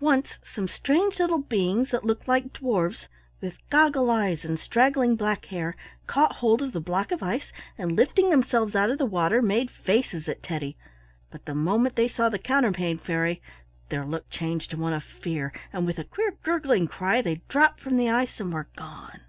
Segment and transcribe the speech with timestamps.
[0.00, 3.06] Once some strange little beings that looked like dwarfs,
[3.40, 5.74] with goggle eyes and straggling black hair,
[6.06, 9.70] caught hold of the block of ice, and lifting themselves out of the water made
[9.70, 10.76] faces at Teddy,
[11.30, 13.40] but the moment they saw the Counterpane Fairy
[13.88, 17.80] their looked changed to one of fear, and with a queer gurgling cry they dropped
[17.80, 19.22] from the ice and were gone.